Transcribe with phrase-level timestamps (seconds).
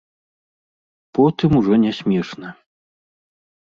[1.15, 2.49] Потым ужо не смешна.